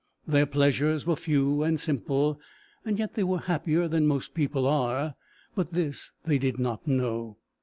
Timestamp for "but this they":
5.53-6.39